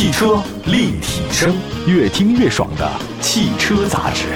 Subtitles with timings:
[0.00, 1.54] 汽车立体声，
[1.86, 4.28] 越听越爽的汽车杂志。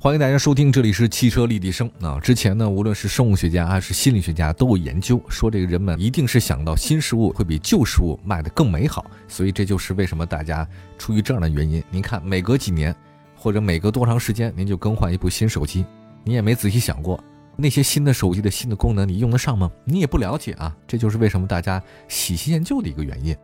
[0.00, 2.18] 欢迎大家收听，这里是汽车立体声啊。
[2.18, 10.66] 之前呢，无论是生物学家还是心理学家都有研究说，这个人们一定是想到新事物会比旧事物卖得更美好，所以这就是为什么大家
[10.98, 12.92] 出于这样的原因，您看每隔几年
[13.36, 15.84] 或者每隔多长时间，您就更换一部新手机，
[16.24, 17.22] 你也没仔细想过
[17.60, 19.70] 那些新的手机的新的功能你用得上吗？
[19.84, 23.36] 你也不了解啊，这就是为什么大家喜新厌旧的一个原因。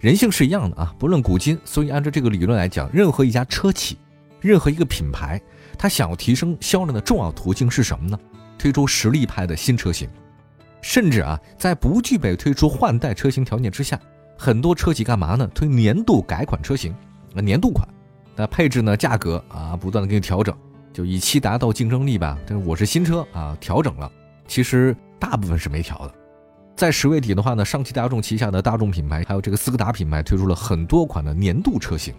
[0.00, 3.96] 人性是一样的啊，不论古今，所以按照这个理论来讲，任何一家车企，
[4.40, 5.40] 任何一个品牌。
[5.78, 8.18] 他想要提升销量的重要途径是什么呢？
[8.58, 10.08] 推出实力派的新车型，
[10.80, 13.98] 甚至啊，在不具备推出换代车型条件之下，
[14.36, 15.46] 很多车企干嘛呢？
[15.54, 16.92] 推年度改款车型，
[17.34, 17.88] 啊，年度款，
[18.36, 20.56] 那配置呢，价格啊，不断的给你调整，
[20.92, 22.38] 就以期达到竞争力吧。
[22.46, 24.10] 但是我是新车啊，调整了，
[24.46, 26.14] 其实大部分是没调的。
[26.74, 32.14] 在十月底的话呢，上汽大众旗下的大众品牌还有这个斯柯达品牌推出了很多款的年度车型，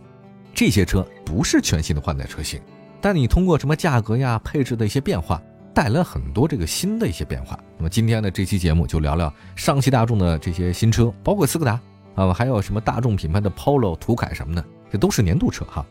[0.53, 2.61] 这些车不是全新的换代车型。
[3.02, 5.41] 但你通过什么价格呀、配置的一些变化，
[5.73, 7.59] 带来很多这个新的一些变化。
[7.77, 11.81] 那么今天的这期节目就聊聊上汽大众的这些新车，包括斯柯达
[12.15, 15.85] 啊，还有什么大众品牌的 Polo、途凯什么的，这都是年度车哈。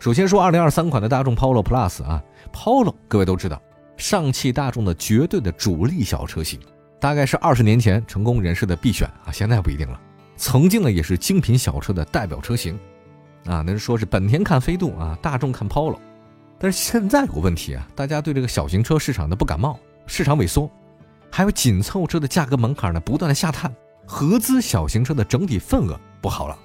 [0.00, 3.60] 首先说2023款的大众 Polo Plus 啊，Polo 各位都知道，
[3.98, 6.58] 上汽大众的绝对的主力小车型，
[6.98, 10.00] 大概是二十年前成功人士的必选啊，现在不一定了。
[10.38, 12.80] 曾经呢也是精品小车的代表车型
[13.44, 15.98] 啊，那是说是本田看飞度啊，大众看 Polo。
[16.58, 20.70] 但是现在有个问题啊，大家对这个小型车市场的不感冒，市场萎缩，
[21.30, 23.70] 还有紧凑车的价格门槛呢不断的下探，
[24.06, 26.58] 合资小型车的整体份额不好了，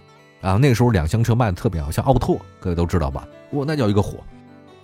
[0.46, 3.28] 啊，那个时候两厢车卖的特别好，像奥拓，各位都知道吧？
[3.54, 4.20] 哇，那叫一个火。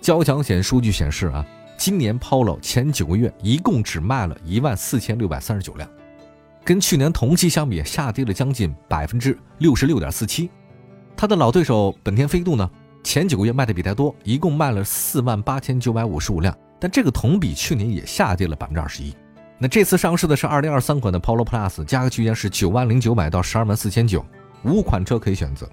[0.00, 1.46] 交强险数据显示啊，
[1.78, 5.88] 今年 Polo 前九个月一共只卖了一万四千六百三十九辆，
[6.64, 10.50] 跟去年同期相比下跌了将近百分之六十六点四七。
[11.16, 12.68] 它的老对手本田飞度呢？
[13.04, 19.14] 前九个月卖的比它多，一共卖了四万八千九百五十五辆，但这个同比去年也下跌了百分之二十一。
[19.58, 24.24] 那这次上市的是二零二三款的 Polo Plus，价格区间是九万零九百到十二万四千九，
[24.64, 25.68] 五款车可以选择。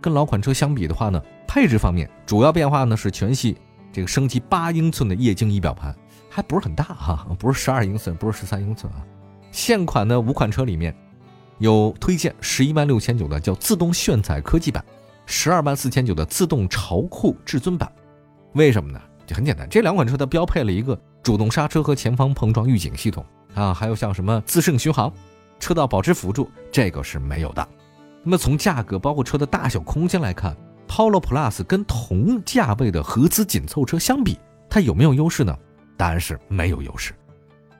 [0.00, 3.56] 跟老款车相比的话呢，配置方面主要变化呢是全系
[3.92, 5.94] 这个升级八英寸的液晶仪表盘，
[6.28, 9.04] 还不是很大哈，不是十二英寸，不是十三英寸啊。
[9.50, 10.94] 现款的五款车里面
[11.58, 14.84] 有推荐十一万六千九的叫自动炫彩科技版。
[15.26, 17.92] 十二万四千九的自动潮酷至尊版，
[18.54, 19.00] 为什么呢？
[19.26, 23.24] 就很简单，这两款车它标配了一个主动刹车和前方碰撞预警系统
[23.54, 25.12] 啊，还有像什么自适应巡航、
[25.60, 27.68] 车道保持辅助，这个是没有的。
[28.22, 34.38] 那么从价格包括车的大小空间来看，Polo Plus 跟同价位的合资紧凑车相比，
[34.68, 35.56] 它有没有优势呢？
[35.96, 37.14] 答案是没有优势。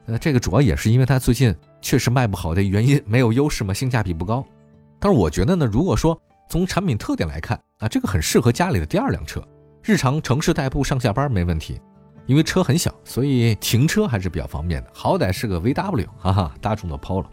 [0.06, 4.45] 那这个主要也是因为它最近确实卖不好的原因，没有优势嘛，性价比不高。
[4.99, 9.43] 但是我觉得呢，如果说从产品特点来看啊，这个很适合家里的第二辆车，
[9.83, 11.81] 日常城市代步上下班没问题，
[12.27, 14.91] 因为车很小，所以停车还是比较方便的。
[14.93, 17.27] 好歹是个 VW，哈哈，大众的 Polo。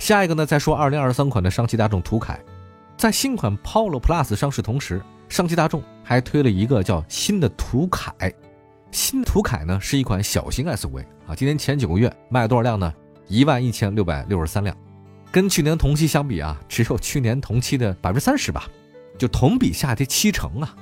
[0.00, 2.40] 下一个呢，再说二零二三款的上汽大众途凯，
[2.96, 8.12] 在新款 Polo Plus 上市同时，上汽大众还推了一个叫新的途凯。
[8.90, 12.92] 新途凯呢是一款小型 SUV 啊，今年前九个月卖多少辆呢？
[13.28, 14.74] 一万一千六百六十三辆。
[15.30, 18.66] 跟去年同期相比啊，只有去年同期的百分之三十吧，
[19.18, 20.74] 就同比下跌七成啊。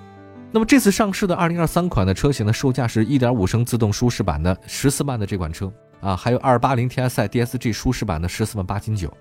[0.53, 9.13] 那么这次上市的二零二三款的车型的售价是一点五升自动舒适版的十四万的这款车啊，还有二八零 TSI DSG 舒适版的十四万八千九。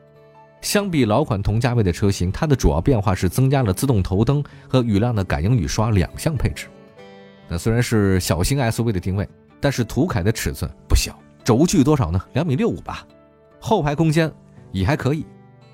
[0.61, 6.67] 相比老款同价位的车型，它的主要变化是增加了自动头灯和雨量的感应雨刷两项配置。
[7.47, 9.27] 那虽然是小型 SUV 的定位，
[9.59, 12.21] 但是途凯的尺寸不小，轴距多少呢？
[12.33, 13.05] 两米六五吧，
[13.59, 14.31] 后排空间。
[14.73, 15.25] 也还可以，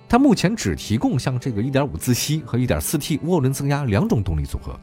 [0.08, 4.80] 它目前只提供像这个1.5自吸和 1.4T 涡轮增压两种动力组合。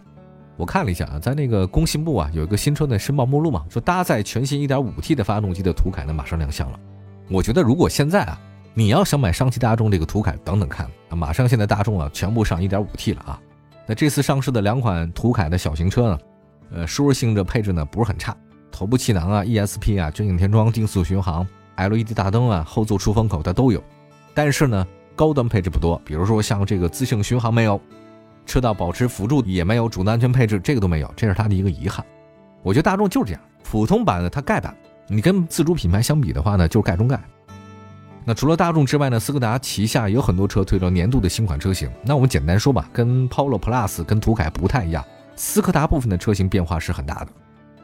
[0.61, 6.79] 我看了一下啊，在那个工信部啊有一个新车的申报目录嘛，说搭载全新 1.5T 的发动机的途凯呢马上亮相了。
[7.31, 8.39] 我觉得如果现在啊
[8.75, 13.41] 你要想买上汽大众这个途凯，等等看啊，马上现在大众啊全部上 1.5T 了啊。
[13.87, 16.19] 那这次上市的两款途凯的小型车呢，
[16.73, 18.37] 呃，舒适性的配置呢不是很差，
[18.71, 21.47] 头部气囊啊、ESP 啊、全景天窗、定速巡航、
[21.77, 23.83] LED 大灯啊、后座出风口它都有。
[24.35, 24.87] 但是呢，
[25.17, 27.81] 高端配置不多，比如说像这个自适应巡航没有，
[28.47, 32.05] 车道保持辅助也没有，主动安全配置这个都没有，这是它的一个遗憾。
[32.63, 34.77] 我觉得大众就是这样，普通版的它盖版，
[35.07, 37.21] 你跟自主品牌相比的话呢，就是盖中盖。
[38.25, 41.91] 那除了大众之外呢，斯柯达旗下有很多车推了年度的新款车型。
[42.05, 45.03] 那我们简单说吧，跟 Polo Plus 跟途凯不太一样，
[45.37, 47.33] 斯柯达部分的车型变化是很大的。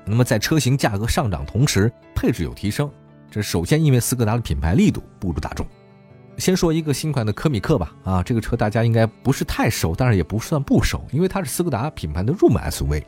[0.04, 2.88] 那么在车型价格上涨同时，配置有提升，
[3.30, 5.66] 这首先因为斯柯达的品牌力度不如大众。
[6.38, 13.02] 先说一个新款的科米克吧，啊，这个车大家应该不是太熟，但是也不算不熟，因为它是斯柯达品牌的入门 SUV。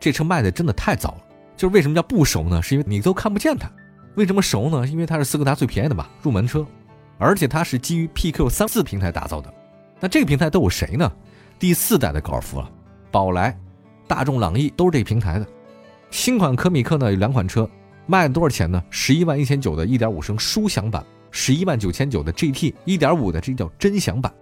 [0.00, 1.18] 这车卖的真的太早了，
[1.56, 2.62] 就是为什么叫不熟呢？
[2.62, 3.70] 是因为你都看不见它。
[4.14, 4.86] 为什么熟呢？
[4.86, 6.66] 因为它是斯柯达最便宜的嘛，入门车，
[7.18, 9.52] 而且它是基于 PQ 三四平台打造的。
[10.00, 11.10] 那这个平台都有谁呢？
[11.58, 12.70] 第四代的高尔夫了，
[13.10, 13.56] 宝来、
[14.06, 15.46] 大众朗逸都是这个平台的。
[16.10, 17.68] 新款科米克呢有两款车，
[18.06, 18.82] 卖多少钱呢？
[18.90, 21.04] 十一万一千九的1.5升舒享版。
[21.30, 24.32] 十一万九千九的 GT 一点五的，这叫臻享版，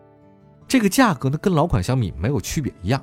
[0.69, 3.03] 这个价格呢跟老款相比没有区别一样。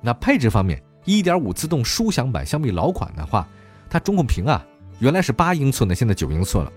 [0.00, 3.48] 那配置方面，一点五自动舒享版相比老款的话，
[3.90, 4.64] 它中控屏啊
[5.00, 6.72] 原来是八英寸的，现在九英寸了，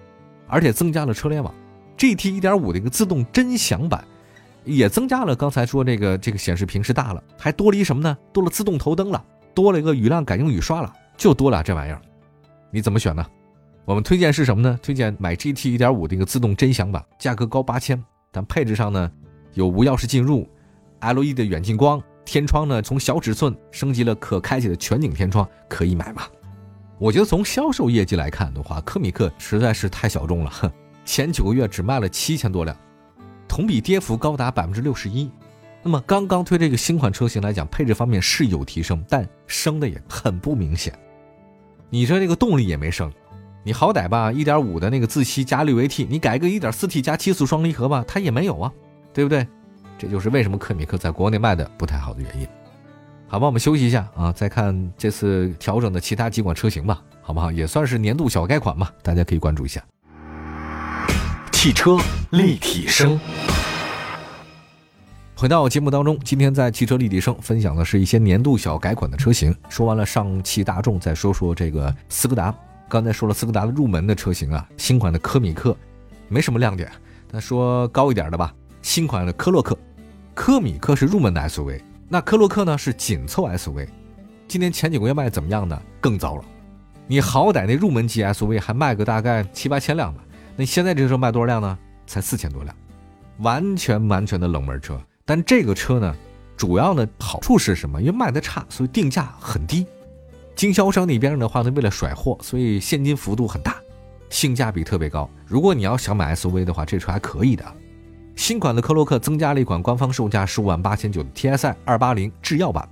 [0.48, 1.54] 而且增加了车联网。
[1.98, 4.04] GT 一点五的一个自动臻享版
[4.64, 8.18] 也增加了，刚才说这个这个显示屏是大了，还多了一什么呢？
[8.34, 9.24] 多了自动头灯了，
[9.54, 12.02] 多了一个雨量感应雨刷了，就多了这玩意儿，
[12.72, 13.24] 你怎么选呢？
[13.84, 14.80] 我们推荐是什么呢？
[14.82, 18.02] 推荐买 GT 1.5的一个自动臻享版，价格高八千，
[18.32, 19.12] 但配置上呢
[19.54, 20.48] 有无钥匙进入、
[21.02, 26.24] LED 的远近光、天窗呢从小尺寸升级了可开启的全景天窗，可以买吗？
[27.00, 30.74] 我觉得从销售业绩来看的话，科米克实在是太小众了，
[31.04, 32.78] 前九个月只卖了七千多辆，
[33.48, 35.30] 同比跌幅高达百分之六十一。
[35.82, 40.94] 那么刚刚推这个新款车型来讲，配置方面是有提升，但升的也很不明显。
[41.90, 43.12] 你说这个动力也没升。
[43.64, 48.72] 你好歹吧，一点五的那个自吸加六 AT，你改个一点四 T 加七速双离合吧，它也没有啊，
[49.14, 49.48] 对不对？
[50.00, 52.48] 这就是为什么科米克在国内卖的不太好的原因。
[53.28, 57.52] 好吧，我们休息一下啊，再看这次调整的其他几款车型吧，好不好？
[57.52, 59.80] 也算是年度小改款嘛，大家可以关注一下。
[61.52, 62.00] 汽车
[62.32, 63.20] 立体声，
[65.36, 69.56] 回到节目当中，今天在汽车立体声分享的是一些年度小改款的车型。
[69.70, 72.52] 说完了上汽大众，再说说这个斯柯达。
[72.92, 75.74] 刚才说了斯柯达的入门的车型啊，新款的科米克
[76.28, 76.92] 没什么亮点。
[77.32, 79.78] 那说高一点的吧，新款的科洛克，
[80.34, 83.88] 科米克是入门的 SUV，那科洛克呢是紧凑 SUV。
[84.46, 85.82] 今年前几个月卖的怎么样呢？
[86.02, 86.44] 更糟了。
[87.08, 90.22] 你好歹那入门级 SUV 还卖个大概七八千辆吧，
[90.58, 91.80] 那现在这车卖多少辆呢？
[92.06, 92.76] 才四千多辆，
[93.38, 95.00] 完全完全的冷门车。
[95.24, 96.14] 但这个车呢，
[96.58, 98.02] 主要的好处是什么？
[98.02, 99.86] 因为卖的差，所以定价很低。
[100.62, 103.78] 经销商那边的话呢，为了甩货，所以现金幅度很大，
[104.30, 105.28] 性价比特别高。
[105.48, 107.66] 如果你要想买 SUV 的话，这车还可以的。
[108.36, 112.88] 新款的科洛克增加了一款官方售价十五万八千九的 TSI 二八零智耀版，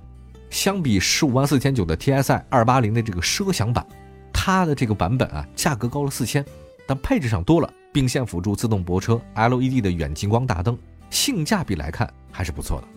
[0.50, 3.86] 相比十五万四千九的 TSI 二八零的这个奢享版，
[4.32, 6.44] 它的这个版本啊，价格高了四千，
[6.88, 10.76] 但配置上多了并线辅助、自动泊车、LED 的远近光大灯，
[11.08, 12.88] 性价比来看还是不错的。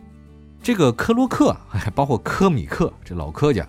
[0.63, 1.55] 这个科洛克，
[1.93, 3.63] 包括科米克，这老科家。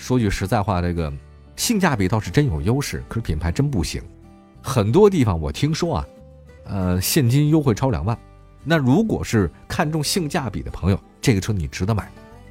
[0.00, 1.12] 说句实在话，这个
[1.56, 4.02] 性价比倒是真有优势，可是品牌真不行。
[4.62, 6.06] 很多地方我听说啊，
[6.64, 8.18] 呃，现金优惠超两万。
[8.64, 12.10] 那如果是看重性价比的朋友，这个车你值得买。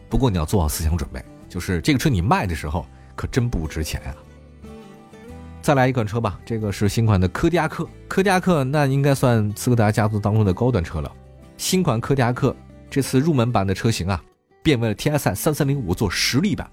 [0.10, 2.86] 不过你要做好思想准备，就是这个车你卖的时候
[3.16, 4.16] 可真不值钱呀。
[5.60, 7.88] 再来一款车吧，这个是新款的柯迪亚克。
[8.08, 11.12] 柯迪亚克那应该算斯柯达家族当中的高端车了。
[11.58, 12.56] 新款柯迪亚克
[12.92, 14.24] 这次入门版的车型啊，
[14.62, 16.70] 变为了 TSI 三三零五做实力版。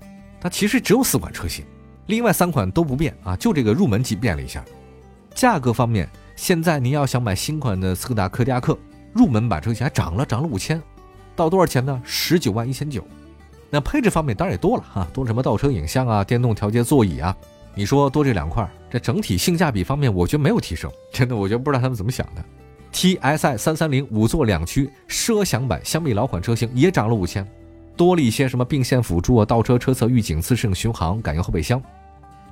[0.46, 1.64] 它其实只有四款车型，
[2.06, 4.64] 另外三款都不变啊，就这个入门级变了一下。
[5.35, 8.78] 价格方面，现在您要想买新款的斯柯达柯迪亚克
[9.12, 10.80] 入门版车型，还涨了，涨了五千，
[11.35, 12.00] 到多少钱呢？
[12.04, 13.04] 十九万一千九。
[13.70, 17.37] 那配置方面当然也多了哈，多什么倒车影像啊，电动调节座椅啊。
[17.75, 20.88] 你说多这两块，这整体性价比方面，我觉得没有提升。
[21.12, 22.44] 真的，我觉得不知道他们怎么想的。
[22.92, 27.44] T S I 三三零五座两驱奢享版，相比老款车型也涨了五千。
[27.96, 31.82] 多了一些什么并线辅助啊、倒车车侧预警、自适应巡航、感应后备箱。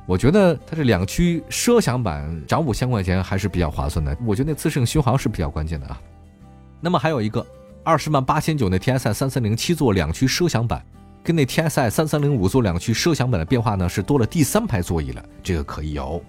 [0.06, 4.16] 我觉得它这两驱奢享版涨五千块钱还是比较划算的。
[4.26, 6.00] 我觉得那自适应巡航是比较关键的啊。
[6.80, 7.46] 那么还有一个
[7.82, 10.84] 二十万八千九那 T S I 三三零七座两驱奢享版，
[11.22, 16.22] 跟那 T S I 三三零五座两驱奢享版的变化呢是多了第三排座椅了，这个可以有。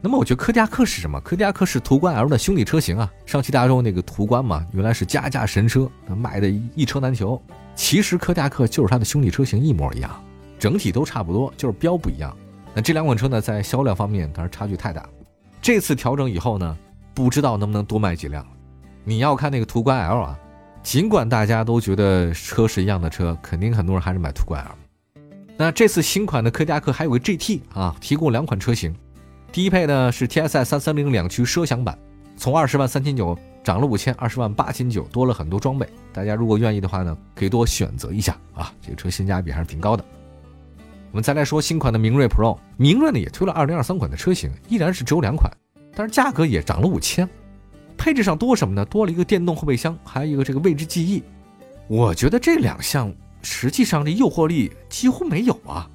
[0.00, 1.18] 那么我觉得柯迪亚克是什么？
[1.20, 3.10] 柯迪亚克是途观 L 的兄弟车型啊。
[3.26, 7.40] 上汽大众那个途观嘛，原来是加价神车，卖的一车难求。
[7.74, 10.22] 其实柯迪亚克就是它的兄弟车型一模一样，
[10.58, 12.34] 整体都差不多，就是标不一样。
[12.72, 15.08] 那这两款车呢，在销量方面当然差距太大。
[15.60, 16.76] 这次调整以后呢，
[17.14, 18.46] 不知道能不能多卖几辆。
[19.04, 20.38] 你要看那个途观 L 啊，
[20.82, 24.74] 尽管大家都觉得车是一样的车，肯定很多人还是买途观 L。
[25.56, 28.94] 那这次新款的柯迪亚克还有个 GT 啊，提供两款车型，
[29.52, 31.98] 低配呢是 TSI 三三零两驱奢享版，
[32.36, 33.38] 从二十万三千九。
[33.64, 35.88] 涨了五千，二十万八千九，多了很多装备。
[36.12, 38.70] 大家如果愿意的话呢，可以多选择一下啊。
[38.82, 40.04] 这个车性价比还是挺高的。
[41.10, 45.50] 我们再来说新款的明锐 Pro，明锐呢也推了二零二三款的车型，依然是只有两款，
[45.96, 47.28] 但是价格也涨了五千。
[47.96, 48.84] 配置上多什么呢？
[48.84, 51.22] 多了一个电动后备箱，还有一个这个位置记忆。
[51.88, 55.88] 我觉得这两项实际上这诱惑力几乎没有啊。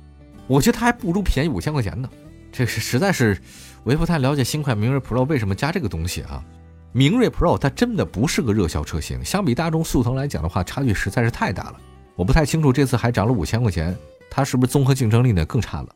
[0.47, 2.09] 我觉得它还不如便宜五千块钱呢。
[2.51, 3.39] 这是实在是，
[3.83, 6.43] 我也不太了解新款明锐 Pro 为什么加这个东西啊。
[6.91, 11.75] 明锐 Pro 它真的不是个热销车型，相比大众速腾来讲的话，差距实在是太大了。
[12.15, 13.95] 我不太清楚这次还涨了五千块钱，
[14.29, 15.89] 它是不是综合竞争力呢更差了？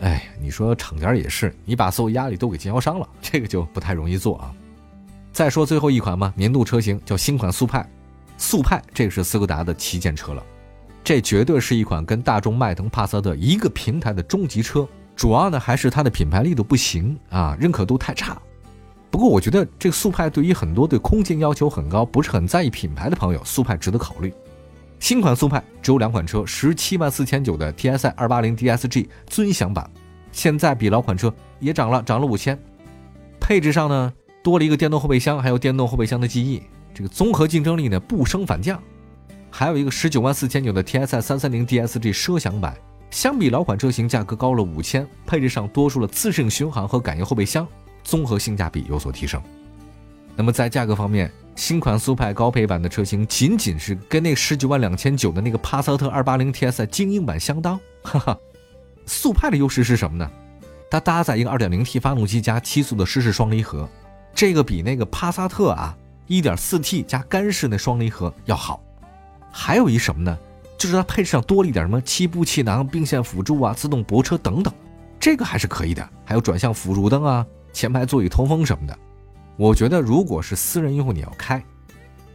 [0.00, 4.52] 哎，你说厂家也是，你把所有压力都给经销商了，这个就不太容易做啊。
[5.32, 7.88] 再说最后一款嘛，年度车型叫新款速派，
[8.36, 10.42] 速派这个是斯柯达的旗舰车了，
[11.04, 14.88] 这绝对是一款跟大众迈腾、帕萨特一个平台的中级车。
[15.14, 18.40] 主要呢还是它的品牌力度不行啊，认可度太差。
[19.12, 24.32] 不过我觉得这个速派对于很多对空间要求很高、不是很在意品牌的朋友，速派值得考虑。
[24.98, 29.88] 新款速派只有两款车，十七万四千九的 TSI 二八零 DSG 尊享版，
[30.32, 32.58] 现在比老款车也涨了，涨了五千。
[33.38, 34.10] 配置上呢，
[34.42, 36.62] 多了一个电动后备箱，还有电动后备箱的记忆，
[36.94, 38.82] 这个综合竞争力呢不升反降。
[39.50, 42.74] 还有一个十九万四千九的 TSI 三三零 DSG 奢享版，
[43.10, 47.68] 相比老款车型价格高了五千，配置上多出了自适应巡航和感应后备箱，
[48.02, 49.40] 综合性价比有所提升。
[50.34, 58.38] 那么在价格方面，新款速派高配版的车型仅仅是跟那十九万两千九的那个帕萨特二八零 TSI 精英版相当，哈哈。
[59.06, 60.30] 速派的优势是什么呢？
[60.90, 63.88] 它搭载一个二点零 T 发动机加七速的湿式双离合，
[64.34, 68.82] 这个比那个帕萨特啊一点四 T 加干式那双离合要好。
[69.50, 70.38] 还有一什么呢？
[70.78, 74.72] 就是它配置上多了一点什么七步气囊、并线辅助啊、自动泊车等等，
[75.20, 76.08] 这个还是可以的。
[76.24, 78.98] 还有转向辅助灯啊、前排座椅通风什么的。
[79.56, 81.62] 我觉得，如果是私人用户，你要开，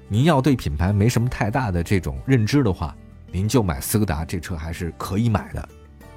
[0.08, 2.96] 您要对品牌没什么太大的这种认知的话，
[3.32, 5.70] 您就买斯柯达这车还是可以买的。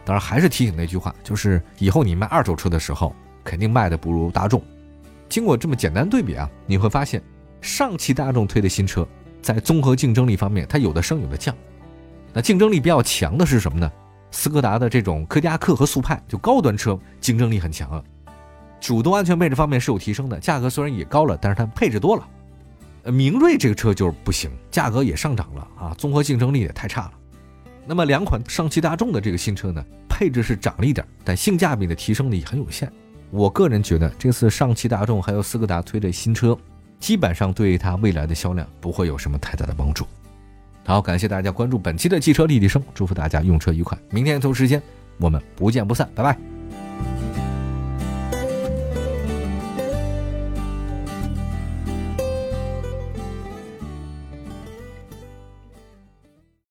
[0.05, 4.63] 当然，还是提醒那句话，就是以后你卖二手车的时候，肯定卖的不如大众。
[5.29, 7.23] 经过这么简单对比啊，你会发现，
[7.61, 9.07] 上汽大众推的新车
[9.41, 11.55] 在综合竞争力方面，它有的升有的降。
[12.33, 13.91] 那竞争力比较强的是什么呢？
[14.31, 18.03] 斯柯达的这种柯迪亚克和速派，就高端车竞争力很强啊。
[18.81, 22.27] 主动安全配置方面是有提升的，价格虽然也高了，但是它配置多了。
[23.03, 27.13] 呃，明锐这个车就是不行，价格也上涨了啊，综合竞争力也太差了。
[27.87, 32.91] 那么两款上汽大众的这个新车呢，配置是涨了一点，但性价比的提升呢也很有限。
[33.31, 36.57] 我个人觉得这次上汽大众还有斯柯达推的新车，
[36.99, 40.07] 基本上对它未来的销量不会有什么太大的帮助。
[40.85, 43.97] 好，感谢大家关注本期的汽车立体声，祝福大家用车愉快。
[44.11, 44.83] 明天同时间
[45.19, 46.60] 我们不见不散，拜拜。